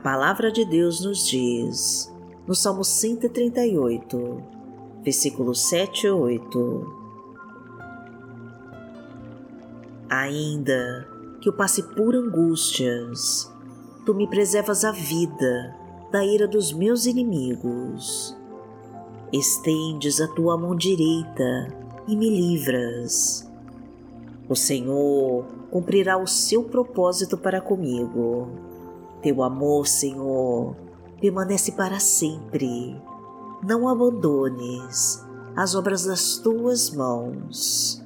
[0.00, 2.12] palavra de Deus nos diz,
[2.46, 4.42] no Salmo 138,
[5.02, 7.00] versículos 7 e 8.
[10.08, 11.08] Ainda
[11.40, 13.52] que eu passe por angústias,
[14.04, 15.76] tu me preservas a vida
[16.10, 18.36] da ira dos meus inimigos.
[19.32, 21.68] Estendes a tua mão direita
[22.08, 23.48] e me livras.
[24.48, 28.69] O Senhor cumprirá o seu propósito para comigo.
[29.22, 30.74] Teu amor, Senhor,
[31.20, 32.96] permanece para sempre.
[33.62, 35.22] Não abandones
[35.54, 38.02] as obras das tuas mãos.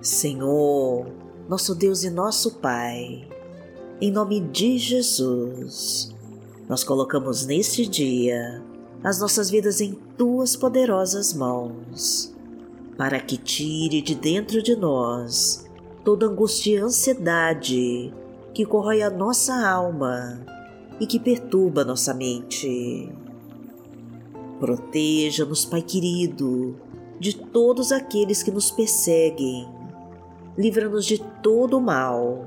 [0.00, 1.06] Senhor,
[1.48, 3.28] nosso Deus e nosso Pai,
[4.00, 6.14] em nome de Jesus,
[6.68, 8.62] nós colocamos neste dia
[9.02, 12.34] as nossas vidas em tuas poderosas mãos,
[12.96, 15.69] para que tire de dentro de nós
[16.04, 18.12] toda angústia e ansiedade
[18.52, 20.44] que corrói a nossa alma
[20.98, 23.10] e que perturba nossa mente.
[24.58, 26.76] Proteja-nos, Pai querido,
[27.18, 29.80] de todos aqueles que nos perseguem
[30.60, 32.44] livra-nos de todo o mal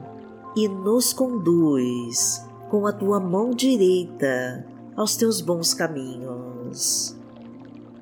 [0.55, 4.65] e nos conduz com a tua mão direita
[4.95, 7.15] aos teus bons caminhos.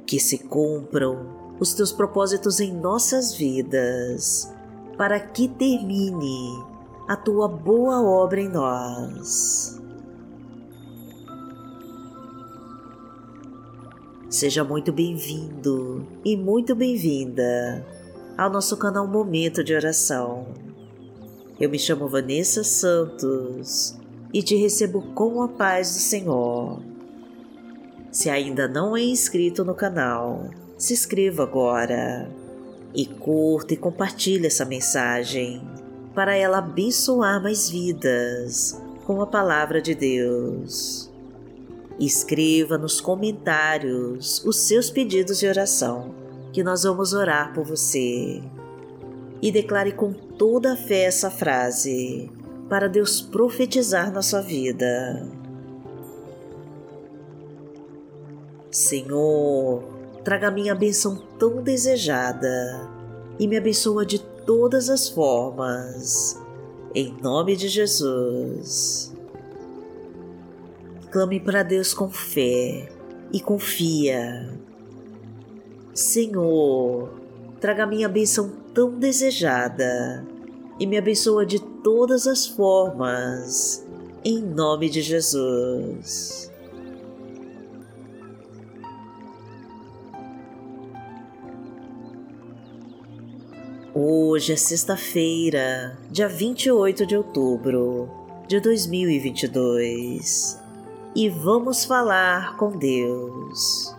[0.05, 4.51] Que se cumpram os teus propósitos em nossas vidas,
[5.01, 6.63] para que termine
[7.07, 9.81] a tua boa obra em nós.
[14.29, 17.83] Seja muito bem-vindo e muito bem-vinda
[18.37, 20.45] ao nosso canal Momento de Oração.
[21.59, 23.97] Eu me chamo Vanessa Santos
[24.31, 26.79] e te recebo com a paz do Senhor.
[28.11, 32.29] Se ainda não é inscrito no canal, se inscreva agora
[32.93, 35.61] e curta e compartilhe essa mensagem
[36.13, 41.09] para ela abençoar mais vidas com a palavra de Deus.
[41.99, 46.15] Escreva nos comentários os seus pedidos de oração
[46.51, 48.41] que nós vamos orar por você.
[49.41, 52.29] E declare com toda a fé essa frase
[52.69, 55.27] para Deus profetizar na sua vida.
[58.69, 62.89] Senhor, traga a minha bênção tão desejada
[63.39, 66.39] e me abençoa de todas as formas.
[66.93, 69.13] Em nome de Jesus.
[71.11, 72.89] Clame para Deus com fé
[73.31, 74.49] e confia
[75.93, 77.09] Senhor,
[77.59, 80.25] traga a minha bênção tão desejada
[80.79, 83.85] e me abençoa de todas as formas,
[84.23, 86.50] em nome de Jesus.
[94.03, 98.09] Hoje é sexta-feira, dia 28 de outubro
[98.47, 100.59] de 2022
[101.15, 103.95] e vamos falar com Deus.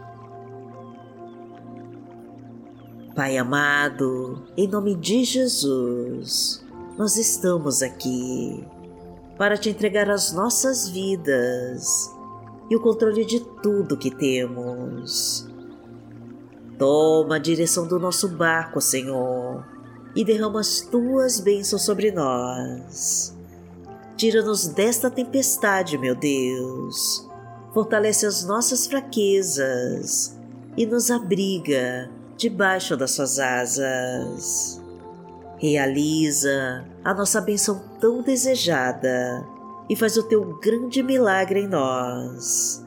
[3.15, 6.67] Pai amado, em nome de Jesus,
[6.99, 8.67] nós estamos aqui
[9.39, 12.13] para te entregar as nossas vidas
[12.69, 15.49] e o controle de tudo que temos.
[16.77, 19.72] Toma a direção do nosso barco, Senhor,
[20.15, 23.35] e derrama as tuas bênçãos sobre nós.
[24.17, 27.29] Tira-nos desta tempestade, meu Deus.
[27.73, 30.39] Fortalece as nossas fraquezas
[30.77, 34.81] e nos abriga debaixo das suas asas.
[35.59, 39.47] Realiza a nossa benção tão desejada
[39.89, 42.85] e faz o teu grande milagre em nós.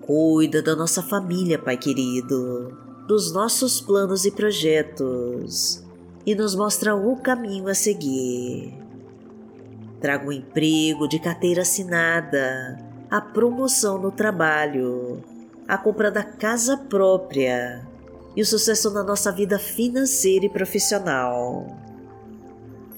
[0.00, 5.83] Cuida da nossa família, Pai querido, dos nossos planos e projetos
[6.26, 8.74] e nos mostra o caminho a seguir.
[10.00, 12.78] Traga um emprego de carteira assinada,
[13.10, 15.22] a promoção no trabalho,
[15.66, 17.86] a compra da casa própria
[18.36, 21.66] e o sucesso na nossa vida financeira e profissional.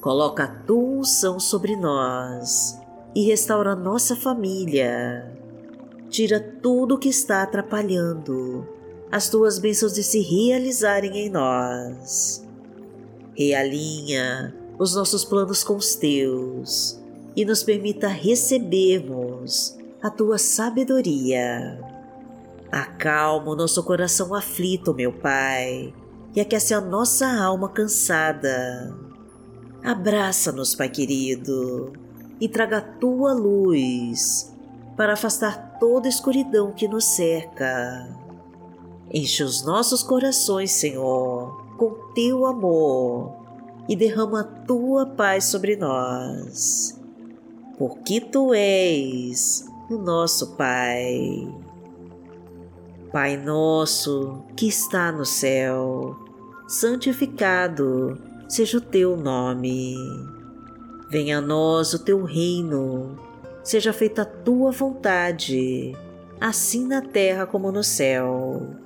[0.00, 2.81] Coloca a tua unção sobre nós
[3.15, 5.33] e restaura nossa família.
[6.09, 8.77] Tira tudo o que está atrapalhando
[9.11, 12.46] as tuas bênçãos de se realizarem em nós.
[13.37, 17.00] Realinha os nossos planos com os teus
[17.35, 21.79] e nos permita recebermos a tua sabedoria.
[22.73, 25.94] Acalma o nosso coração aflito, meu Pai,
[26.35, 28.97] e aquece a nossa alma cansada.
[29.85, 31.93] Abraça-nos, Pai querido,
[32.41, 34.53] e traga a tua luz
[34.97, 38.09] para afastar toda a escuridão que nos cerca.
[39.12, 41.46] Enche os nossos corações, Senhor,
[41.76, 43.37] com teu amor
[43.88, 46.99] e derrama tua paz sobre nós.
[47.78, 51.46] porque Tu és o nosso Pai.
[53.12, 56.17] Pai nosso que está no céu,
[56.67, 58.19] santificado
[58.49, 59.96] seja o Teu nome.
[61.08, 63.17] Venha a nós o Teu reino,
[63.62, 65.96] seja feita a Tua vontade,
[66.40, 68.86] assim na terra como no céu.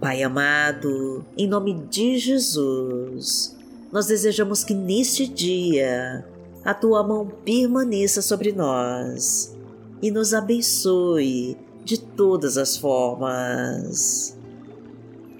[0.00, 3.54] Pai amado, em nome de Jesus,
[3.92, 6.24] nós desejamos que neste dia
[6.64, 9.54] a tua mão permaneça sobre nós
[10.00, 11.54] e nos abençoe
[11.84, 14.38] de todas as formas.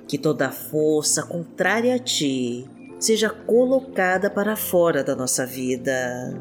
[0.06, 2.68] Que toda força contrária a ti
[2.98, 6.38] seja colocada para fora da nossa vida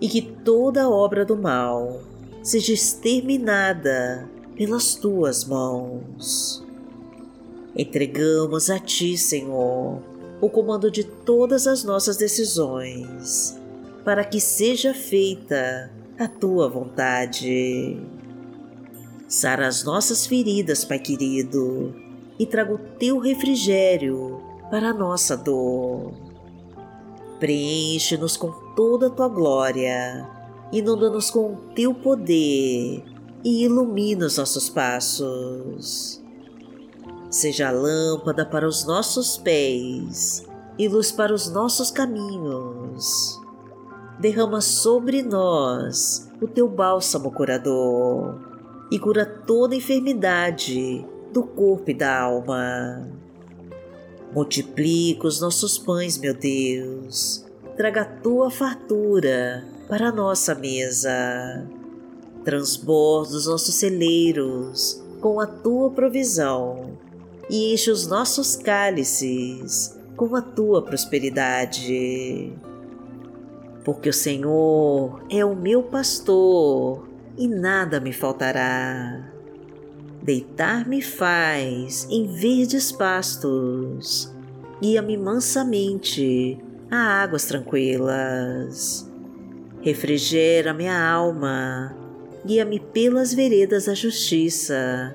[0.00, 2.00] e que toda obra do mal
[2.42, 6.61] seja exterminada pelas tuas mãos.
[7.74, 10.02] Entregamos a Ti, Senhor,
[10.42, 13.58] o comando de todas as nossas decisões,
[14.04, 17.96] para que seja feita a Tua vontade.
[19.26, 21.94] Sara as nossas feridas, Pai querido,
[22.38, 26.12] e traga o Teu refrigério para a nossa dor.
[27.40, 30.28] Preenche-nos com toda a Tua glória,
[30.70, 33.02] inunda-nos com o Teu poder
[33.42, 36.21] e ilumina os nossos passos
[37.32, 40.44] seja lâmpada para os nossos pés
[40.78, 43.40] e luz para os nossos caminhos.
[44.20, 48.38] Derrama sobre nós o teu bálsamo curador
[48.90, 53.08] e cura toda enfermidade do corpo e da alma.
[54.34, 57.46] Multiplica os nossos pães, meu Deus.
[57.76, 61.66] Traga a tua fartura para a nossa mesa.
[62.44, 66.98] Transborda os nossos celeiros com a tua provisão
[67.52, 72.50] e enche os nossos cálices com a tua prosperidade.
[73.84, 77.06] Porque o Senhor é o meu pastor
[77.36, 79.30] e nada me faltará.
[80.22, 84.34] Deitar-me faz em verdes pastos,
[84.80, 86.58] guia-me mansamente
[86.90, 89.06] a águas tranquilas.
[89.82, 91.94] Refrigera minha alma,
[92.46, 95.14] guia-me pelas veredas da justiça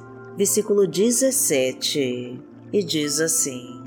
[0.41, 2.41] versículo 17,
[2.73, 3.79] e diz assim: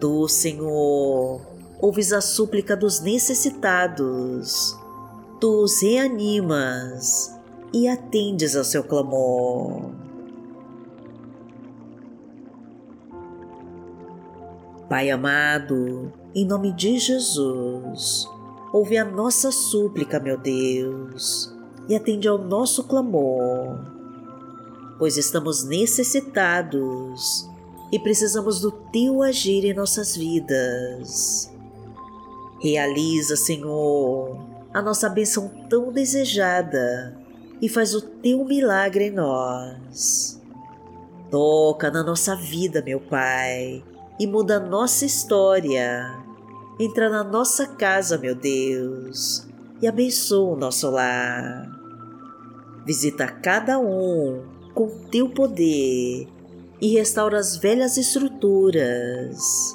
[0.00, 1.40] Tu, Senhor,
[1.80, 4.78] ouves a súplica dos necessitados,
[5.40, 7.36] tu os reanimas
[7.72, 9.90] e atendes ao seu clamor.
[14.88, 18.28] Pai amado, em nome de Jesus,
[18.72, 21.53] ouve a nossa súplica, meu Deus
[21.88, 23.78] e atende ao nosso clamor,
[24.98, 27.48] pois estamos necessitados
[27.92, 31.50] e precisamos do Teu agir em nossas vidas.
[32.60, 34.38] Realiza, Senhor,
[34.72, 37.16] a nossa bênção tão desejada
[37.60, 40.40] e faz o Teu milagre em nós.
[41.30, 43.82] Toca na nossa vida, meu Pai,
[44.18, 46.16] e muda a nossa história.
[46.78, 49.46] Entra na nossa casa, meu Deus,
[49.80, 51.73] e abençoa o nosso lar.
[52.84, 54.42] Visita cada um
[54.74, 56.28] com teu poder
[56.80, 59.74] e restaura as velhas estruturas.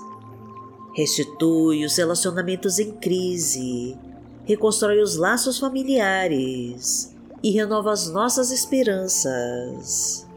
[0.93, 3.97] Restitui os relacionamentos em crise,
[4.45, 10.27] reconstrói os laços familiares e renova as nossas esperanças.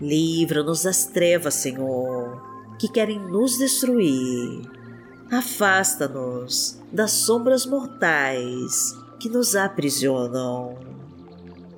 [0.00, 2.42] Livra-nos das trevas, Senhor,
[2.78, 4.68] que querem nos destruir.
[5.30, 10.91] Afasta-nos das sombras mortais que nos aprisionam.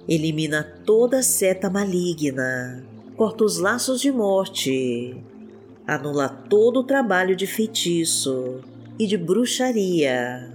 [0.06, 2.84] Elimina toda seta maligna,
[3.16, 5.16] corta os laços de morte,
[5.86, 8.60] anula todo o trabalho de feitiço
[8.98, 10.52] e de bruxaria,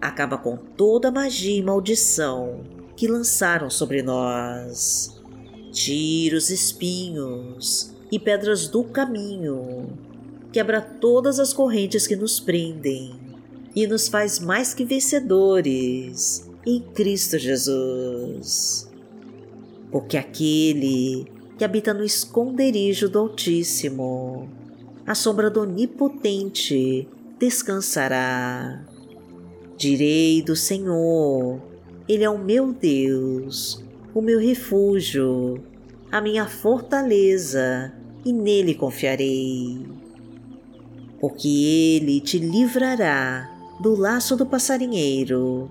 [0.00, 2.62] acaba com toda magia e maldição
[2.96, 5.14] que lançaram sobre nós.
[5.70, 9.90] Tira os espinhos e pedras do caminho,
[10.50, 13.12] quebra todas as correntes que nos prendem
[13.76, 18.90] e nos faz mais que vencedores em Cristo Jesus.
[19.90, 21.26] Porque aquele
[21.58, 24.48] que habita no esconderijo do Altíssimo,
[25.06, 28.84] a sombra do Onipotente descansará.
[29.76, 31.60] Direi do Senhor,
[32.08, 33.82] ele é o meu Deus,
[34.14, 35.62] o meu refúgio,
[36.12, 37.92] a minha fortaleza,
[38.24, 39.86] e nele confiarei.
[41.18, 43.50] Porque ele te livrará
[43.80, 45.70] do laço do passarinheiro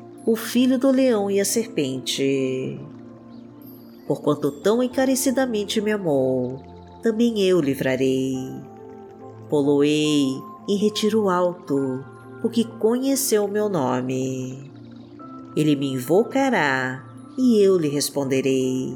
[0.25, 2.79] o filho do leão e a serpente.
[4.07, 6.61] Porquanto tão encarecidamente me amou,
[7.01, 8.35] também eu livrarei.
[9.49, 10.25] Poloei
[10.67, 12.05] em retiro alto,
[12.41, 14.71] porque conheceu o meu nome.
[15.55, 17.03] Ele me invocará
[17.37, 18.93] e eu lhe responderei.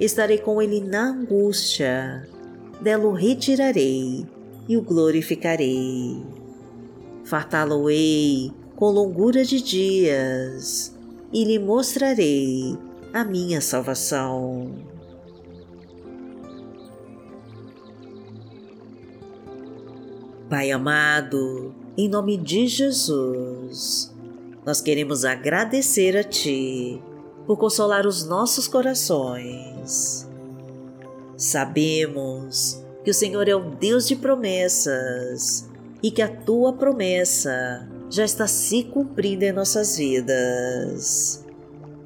[0.00, 2.26] Estarei com ele na angústia,
[2.80, 4.26] dela o retirarei
[4.68, 6.22] e o glorificarei.
[7.24, 10.96] Fartá-lo-ei com longura de dias
[11.32, 12.78] e lhe mostrarei
[13.12, 14.72] a minha salvação.
[20.48, 24.14] Pai amado, em nome de Jesus,
[24.64, 27.02] nós queremos agradecer a Ti
[27.48, 30.24] por consolar os nossos corações.
[31.36, 35.68] Sabemos que o Senhor é um Deus de promessas
[36.00, 41.44] e que a tua promessa já está se cumprindo em nossas vidas.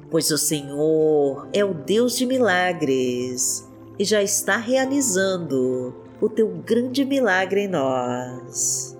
[0.09, 3.67] Pois o Senhor é o Deus de milagres
[3.97, 8.97] e já está realizando o teu grande milagre em nós.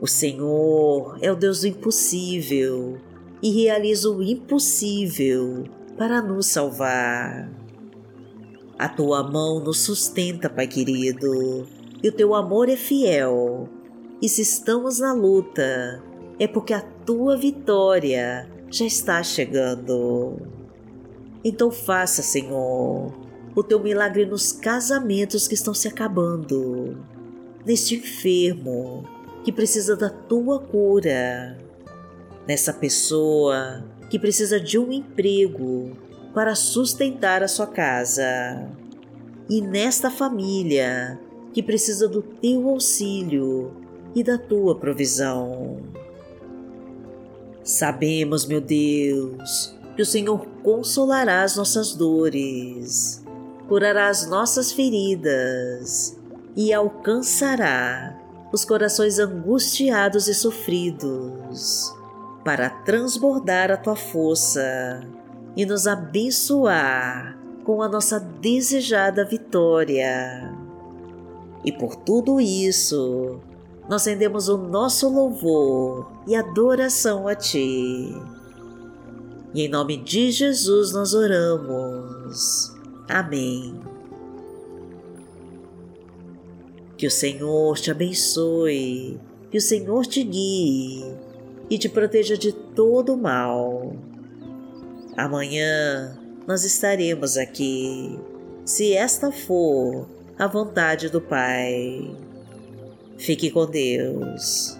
[0.00, 2.98] O Senhor é o Deus do impossível
[3.42, 5.64] e realiza o impossível
[5.96, 7.50] para nos salvar.
[8.78, 11.66] A tua mão nos sustenta, Pai querido,
[12.02, 13.68] e o teu amor é fiel.
[14.22, 16.02] E se estamos na luta,
[16.40, 20.38] é porque a tua vitória já está chegando.
[21.44, 23.14] Então faça, Senhor,
[23.54, 27.04] o teu milagre nos casamentos que estão se acabando,
[27.64, 29.04] neste enfermo
[29.44, 31.58] que precisa da tua cura
[32.46, 35.96] nessa pessoa que precisa de um emprego
[36.34, 38.68] para sustentar a sua casa
[39.48, 41.20] e nesta família
[41.52, 43.72] que precisa do teu auxílio
[44.14, 45.78] e da tua provisão.
[47.70, 53.24] Sabemos, meu Deus, que o Senhor consolará as nossas dores,
[53.68, 56.18] curará as nossas feridas
[56.56, 58.18] e alcançará
[58.52, 61.94] os corações angustiados e sofridos
[62.44, 65.06] para transbordar a tua força
[65.56, 70.52] e nos abençoar com a nossa desejada vitória.
[71.64, 73.38] E por tudo isso,
[73.90, 78.14] nós rendemos o nosso louvor e adoração a Ti.
[79.52, 82.72] E em nome de Jesus nós oramos.
[83.08, 83.74] Amém.
[86.96, 89.18] Que o Senhor te abençoe,
[89.50, 91.12] que o Senhor te guie
[91.68, 93.92] e te proteja de todo mal.
[95.16, 96.16] Amanhã
[96.46, 98.16] nós estaremos aqui,
[98.64, 100.06] se esta for
[100.38, 102.29] a vontade do Pai.
[103.20, 104.79] Fique com Deus.